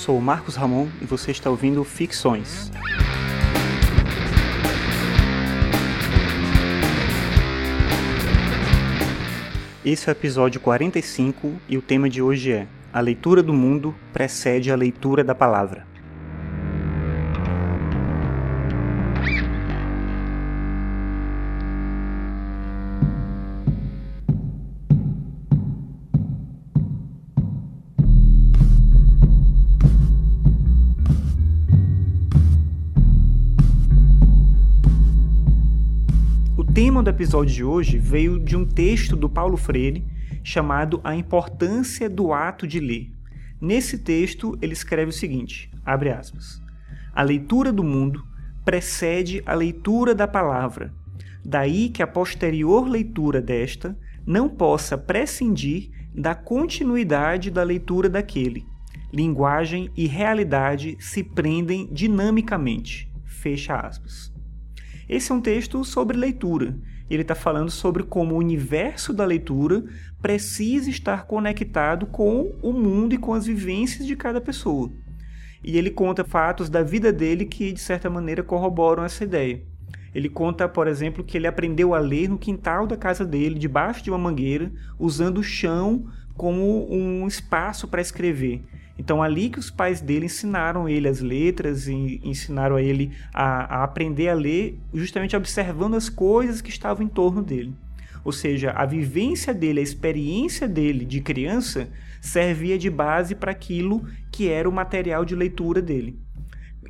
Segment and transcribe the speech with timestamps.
[0.00, 2.72] sou o Marcos Ramon e você está ouvindo Ficções.
[9.84, 13.94] Esse é o episódio 45 e o tema de hoje é A leitura do mundo
[14.10, 15.89] precede a leitura da palavra.
[36.90, 40.04] Tema do episódio de hoje veio de um texto do Paulo Freire
[40.42, 43.12] chamado A Importância do Ato de Ler.
[43.60, 46.60] Nesse texto, ele escreve o seguinte: abre aspas.
[47.14, 48.24] A leitura do mundo
[48.64, 50.92] precede a leitura da palavra.
[51.44, 53.96] Daí que a posterior leitura desta
[54.26, 58.66] não possa prescindir da continuidade da leitura daquele.
[59.12, 63.08] Linguagem e realidade se prendem dinamicamente.
[63.24, 64.32] Fecha aspas.
[65.10, 66.78] Esse é um texto sobre leitura.
[67.10, 69.82] Ele está falando sobre como o universo da leitura
[70.22, 74.88] precisa estar conectado com o mundo e com as vivências de cada pessoa.
[75.64, 79.60] E ele conta fatos da vida dele que, de certa maneira, corroboram essa ideia.
[80.14, 84.04] Ele conta, por exemplo, que ele aprendeu a ler no quintal da casa dele, debaixo
[84.04, 86.04] de uma mangueira, usando o chão
[86.36, 88.62] como um espaço para escrever.
[89.00, 93.78] Então, ali que os pais dele ensinaram ele as letras e ensinaram a ele a,
[93.78, 97.72] a aprender a ler, justamente observando as coisas que estavam em torno dele.
[98.22, 101.88] Ou seja, a vivência dele, a experiência dele de criança
[102.20, 106.20] servia de base para aquilo que era o material de leitura dele.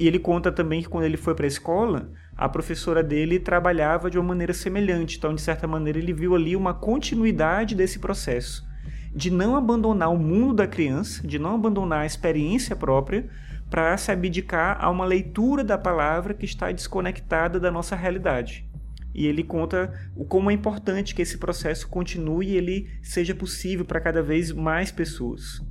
[0.00, 4.10] E ele conta também que quando ele foi para a escola, a professora dele trabalhava
[4.10, 5.16] de uma maneira semelhante.
[5.16, 8.68] Então, de certa maneira, ele viu ali uma continuidade desse processo
[9.14, 13.28] de não abandonar o mundo da criança, de não abandonar a experiência própria,
[13.68, 18.68] para se abdicar a uma leitura da palavra que está desconectada da nossa realidade.
[19.14, 23.84] E ele conta o como é importante que esse processo continue e ele seja possível
[23.84, 25.62] para cada vez mais pessoas.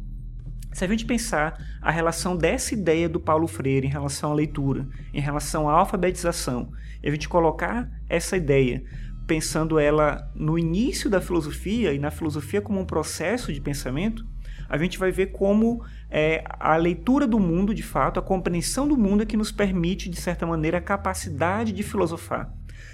[0.72, 4.88] Se a gente pensar a relação dessa ideia do Paulo Freire em relação à leitura,
[5.14, 8.84] em relação à alfabetização, e a gente colocar essa ideia
[9.30, 14.26] pensando ela no início da filosofia e na filosofia como um processo de pensamento,
[14.68, 18.98] a gente vai ver como é, a leitura do mundo, de fato, a compreensão do
[18.98, 22.52] mundo é que nos permite, de certa maneira, a capacidade de filosofar.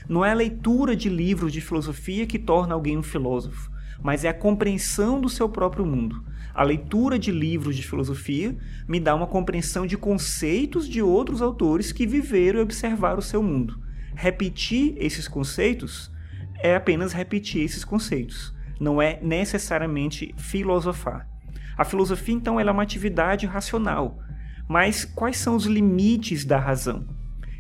[0.10, 3.72] Não é a leitura de livros de filosofia que torna alguém um filósofo,
[4.04, 6.22] mas é a compreensão do seu próprio mundo.
[6.54, 11.94] A leitura de livros de filosofia me dá uma compreensão de conceitos de outros autores
[11.94, 13.80] que viveram e observaram o seu mundo.
[14.16, 16.14] Repetir esses conceitos
[16.60, 21.28] é apenas repetir esses conceitos, não é necessariamente filosofar.
[21.78, 24.20] A filosofia, então, é uma atividade racional,
[24.68, 27.06] mas quais são os limites da razão?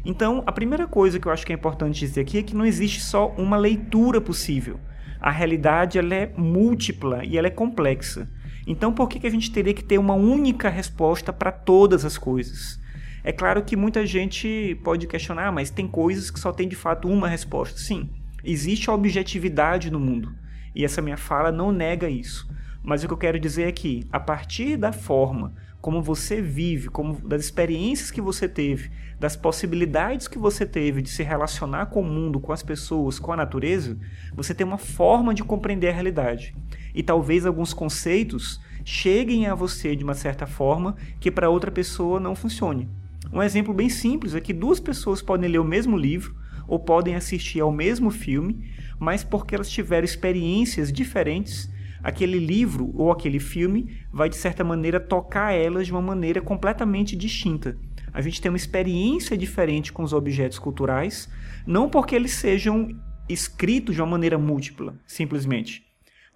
[0.05, 2.65] Então, a primeira coisa que eu acho que é importante dizer aqui é que não
[2.65, 4.79] existe só uma leitura possível.
[5.19, 8.29] A realidade ela é múltipla e ela é complexa.
[8.67, 12.17] Então, por que, que a gente teria que ter uma única resposta para todas as
[12.17, 12.79] coisas?
[13.23, 17.07] É claro que muita gente pode questionar, mas tem coisas que só tem de fato
[17.07, 17.79] uma resposta.
[17.79, 18.09] Sim,
[18.45, 20.33] Existe a objetividade no mundo.
[20.75, 22.47] E essa minha fala não nega isso.
[22.83, 26.87] Mas o que eu quero dizer é que, a partir da forma como você vive,
[26.87, 28.89] como das experiências que você teve,
[29.19, 33.31] das possibilidades que você teve de se relacionar com o mundo, com as pessoas, com
[33.31, 33.95] a natureza,
[34.33, 36.55] você tem uma forma de compreender a realidade.
[36.93, 42.19] E talvez alguns conceitos cheguem a você de uma certa forma que para outra pessoa
[42.19, 42.89] não funcione.
[43.31, 46.35] Um exemplo bem simples é que duas pessoas podem ler o mesmo livro,
[46.67, 51.69] ou podem assistir ao mesmo filme, mas porque elas tiveram experiências diferentes,
[52.03, 57.15] aquele livro ou aquele filme vai de certa maneira tocar elas de uma maneira completamente
[57.15, 57.77] distinta.
[58.13, 61.29] A gente tem uma experiência diferente com os objetos culturais,
[61.67, 62.89] não porque eles sejam
[63.27, 65.83] escritos de uma maneira múltipla, simplesmente.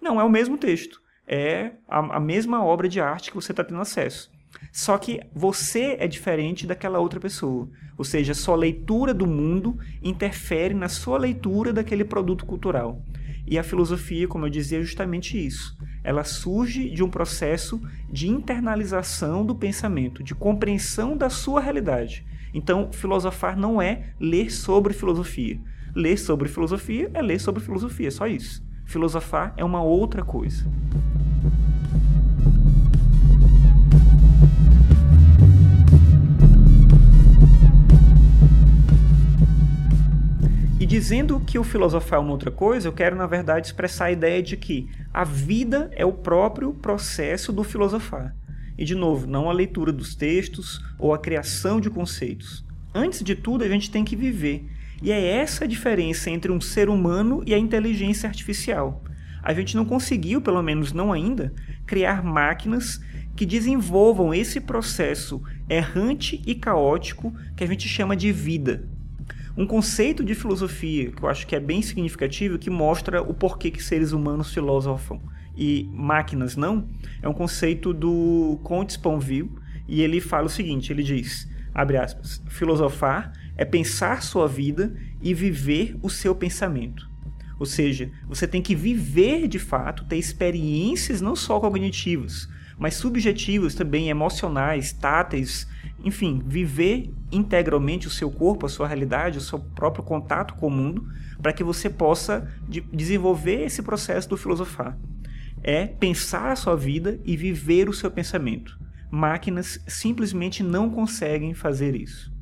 [0.00, 1.00] Não, é o mesmo texto.
[1.26, 4.30] É a, a mesma obra de arte que você está tendo acesso.
[4.72, 7.68] Só que você é diferente daquela outra pessoa.
[7.96, 13.02] Ou seja, sua leitura do mundo interfere na sua leitura daquele produto cultural.
[13.46, 15.76] E a filosofia, como eu dizia, é justamente isso.
[16.04, 22.24] Ela surge de um processo de internalização do pensamento, de compreensão da sua realidade.
[22.54, 25.60] Então, filosofar não é ler sobre filosofia.
[25.94, 28.64] Ler sobre filosofia é ler sobre filosofia, só isso.
[28.84, 30.64] Filosofar é uma outra coisa.
[40.90, 44.42] Dizendo que o filosofar é uma outra coisa, eu quero, na verdade, expressar a ideia
[44.42, 48.34] de que a vida é o próprio processo do filosofar.
[48.76, 52.64] E, de novo, não a leitura dos textos ou a criação de conceitos.
[52.92, 54.68] Antes de tudo, a gente tem que viver.
[55.00, 59.04] E é essa a diferença entre um ser humano e a inteligência artificial.
[59.44, 61.54] A gente não conseguiu, pelo menos não ainda,
[61.86, 63.00] criar máquinas
[63.36, 68.89] que desenvolvam esse processo errante e caótico que a gente chama de vida.
[69.60, 73.70] Um conceito de filosofia que eu acho que é bem significativo, que mostra o porquê
[73.70, 75.20] que seres humanos filosofam
[75.54, 76.88] e máquinas não,
[77.20, 79.50] é um conceito do Comte Sponville,
[79.86, 85.34] e ele fala o seguinte, ele diz, abre aspas, filosofar é pensar sua vida e
[85.34, 87.06] viver o seu pensamento.
[87.58, 92.48] Ou seja, você tem que viver de fato, ter experiências não só cognitivas,
[92.78, 95.68] mas subjetivas também, emocionais, táteis,
[96.04, 100.70] enfim, viver integralmente o seu corpo, a sua realidade, o seu próprio contato com o
[100.70, 101.06] mundo,
[101.40, 104.98] para que você possa de desenvolver esse processo do filosofar.
[105.62, 108.78] É pensar a sua vida e viver o seu pensamento.
[109.10, 112.32] Máquinas simplesmente não conseguem fazer isso.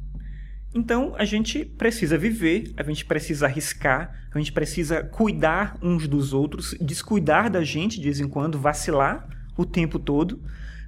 [0.75, 6.33] Então a gente precisa viver, a gente precisa arriscar, a gente precisa cuidar uns dos
[6.33, 9.27] outros, descuidar da gente de vez em quando, vacilar
[9.57, 10.41] o tempo todo.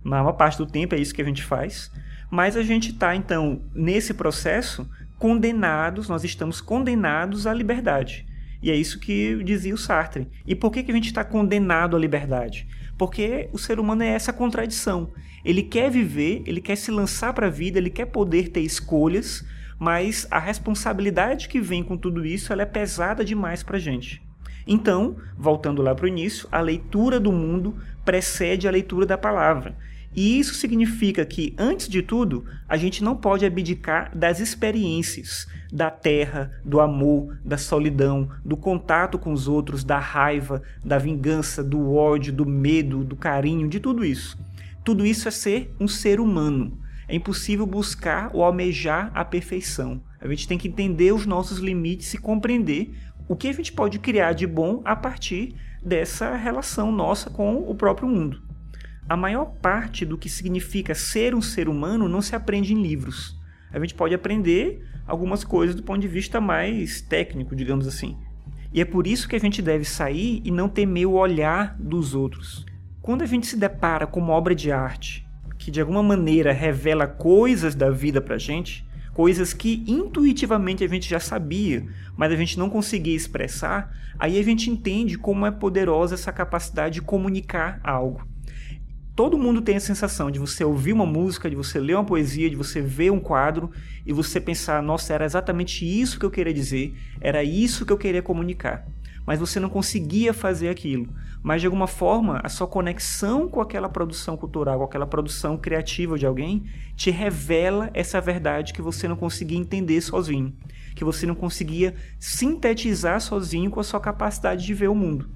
[0.04, 1.90] Na maior parte do tempo é isso que a gente faz.
[2.30, 4.88] Mas a gente está, então, nesse processo,
[5.18, 8.26] condenados, nós estamos condenados à liberdade.
[8.62, 10.28] E é isso que dizia o Sartre.
[10.46, 12.68] E por que, que a gente está condenado à liberdade?
[12.96, 15.10] Porque o ser humano é essa contradição.
[15.44, 19.44] Ele quer viver, ele quer se lançar para a vida, ele quer poder ter escolhas,
[19.78, 24.22] mas a responsabilidade que vem com tudo isso é pesada demais para a gente.
[24.66, 27.74] Então, voltando lá para o início, a leitura do mundo
[28.04, 29.74] precede a leitura da palavra.
[30.14, 35.88] E isso significa que, antes de tudo, a gente não pode abdicar das experiências da
[35.88, 41.94] terra, do amor, da solidão, do contato com os outros, da raiva, da vingança, do
[41.94, 44.36] ódio, do medo, do carinho, de tudo isso.
[44.84, 46.78] Tudo isso é ser um ser humano.
[47.06, 50.02] É impossível buscar ou almejar a perfeição.
[50.20, 52.94] A gente tem que entender os nossos limites e compreender
[53.28, 57.74] o que a gente pode criar de bom a partir dessa relação nossa com o
[57.74, 58.49] próprio mundo.
[59.10, 63.36] A maior parte do que significa ser um ser humano não se aprende em livros.
[63.72, 68.16] A gente pode aprender algumas coisas do ponto de vista mais técnico, digamos assim.
[68.72, 72.14] E é por isso que a gente deve sair e não temer o olhar dos
[72.14, 72.64] outros.
[73.02, 75.26] Quando a gente se depara com uma obra de arte
[75.58, 81.10] que de alguma maneira revela coisas da vida pra gente, coisas que intuitivamente a gente
[81.10, 81.84] já sabia,
[82.16, 86.94] mas a gente não conseguia expressar, aí a gente entende como é poderosa essa capacidade
[86.94, 88.29] de comunicar algo.
[89.20, 92.48] Todo mundo tem a sensação de você ouvir uma música, de você ler uma poesia,
[92.48, 93.70] de você ver um quadro
[94.06, 97.98] e você pensar: nossa, era exatamente isso que eu queria dizer, era isso que eu
[97.98, 98.86] queria comunicar
[99.26, 101.06] mas você não conseguia fazer aquilo.
[101.40, 106.18] Mas de alguma forma, a sua conexão com aquela produção cultural, com aquela produção criativa
[106.18, 106.64] de alguém,
[106.96, 110.52] te revela essa verdade que você não conseguia entender sozinho,
[110.96, 115.28] que você não conseguia sintetizar sozinho com a sua capacidade de ver o mundo.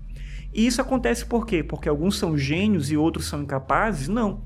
[0.54, 1.62] E isso acontece por quê?
[1.64, 4.06] Porque alguns são gênios e outros são incapazes?
[4.06, 4.44] Não.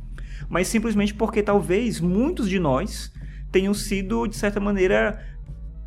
[0.48, 3.12] Mas simplesmente porque talvez muitos de nós
[3.52, 5.22] tenham sido, de certa maneira,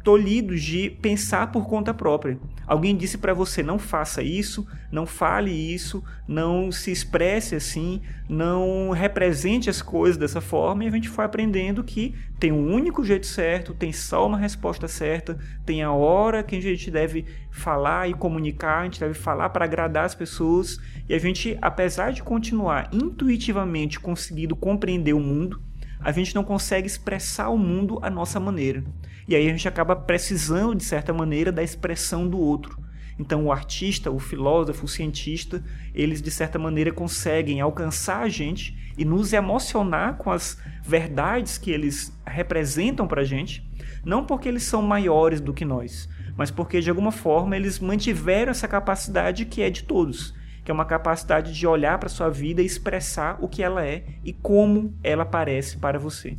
[0.04, 2.38] tolhidos de pensar por conta própria.
[2.66, 8.92] Alguém disse para você: não faça isso, não fale isso, não se expresse assim, não
[8.92, 13.28] represente as coisas dessa forma, e a gente foi aprendendo que tem um único jeito
[13.28, 18.14] certo, tem só uma resposta certa, tem a hora que a gente deve falar e
[18.14, 22.90] comunicar, a gente deve falar para agradar as pessoas, e a gente, apesar de continuar
[22.92, 25.62] intuitivamente conseguindo compreender o mundo,
[26.04, 28.84] a gente não consegue expressar o mundo à nossa maneira.
[29.28, 32.78] E aí a gente acaba precisando, de certa maneira, da expressão do outro.
[33.20, 38.76] Então, o artista, o filósofo, o cientista, eles de certa maneira conseguem alcançar a gente
[38.98, 43.64] e nos emocionar com as verdades que eles representam para a gente,
[44.04, 48.52] não porque eles são maiores do que nós, mas porque de alguma forma eles mantiveram
[48.52, 52.62] essa capacidade que é de todos, que é uma capacidade de olhar para sua vida
[52.62, 56.38] e expressar o que ela é e como ela parece para você.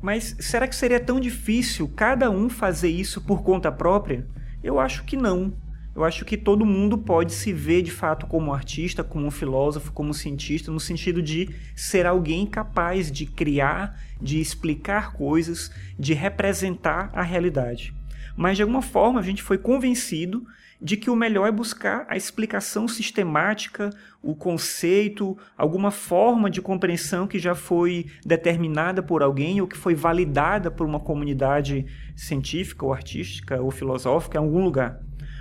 [0.00, 4.26] Mas será que seria tão difícil cada um fazer isso por conta própria?
[4.62, 5.52] Eu acho que não.
[5.94, 10.14] Eu acho que todo mundo pode se ver de fato como artista, como filósofo, como
[10.14, 17.22] cientista, no sentido de ser alguém capaz de criar, de explicar coisas, de representar a
[17.22, 17.92] realidade.
[18.36, 20.46] Mas de alguma forma a gente foi convencido
[20.80, 23.90] de que o melhor é buscar a explicação sistemática,
[24.22, 29.94] o conceito, alguma forma de compreensão que já foi determinada por alguém ou que foi
[29.94, 35.00] validada por uma comunidade científica ou artística ou filosófica em algum lugar.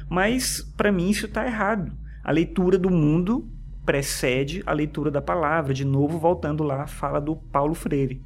[0.10, 1.92] Mas para mim isso está errado.
[2.24, 3.48] A leitura do mundo
[3.86, 5.74] precede a leitura da palavra.
[5.74, 8.22] De novo, voltando lá, fala do Paulo Freire.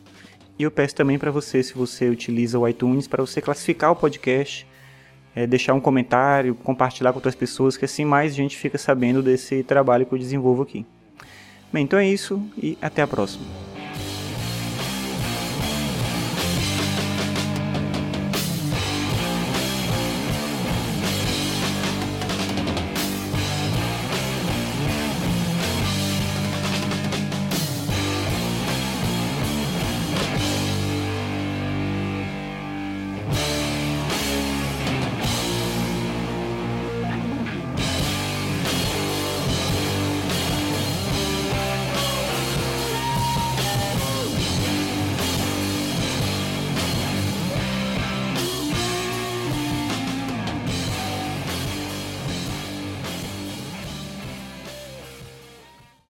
[0.57, 3.95] E eu peço também para você, se você utiliza o iTunes, para você classificar o
[3.95, 4.65] podcast,
[5.35, 9.61] é, deixar um comentário, compartilhar com outras pessoas, que assim mais gente fica sabendo desse
[9.61, 10.87] trabalho que eu desenvolvo aqui.
[11.71, 13.70] Bem, então é isso e até a próxima.